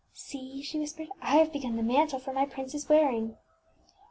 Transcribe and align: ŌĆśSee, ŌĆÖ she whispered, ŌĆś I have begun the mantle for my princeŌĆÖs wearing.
ŌĆśSee, 0.19 0.39
ŌĆÖ 0.57 0.63
she 0.63 0.79
whispered, 0.79 1.09
ŌĆś 1.09 1.15
I 1.21 1.35
have 1.37 1.53
begun 1.53 1.75
the 1.75 1.83
mantle 1.83 2.17
for 2.17 2.33
my 2.33 2.47
princeŌĆÖs 2.47 2.89
wearing. 2.89 3.37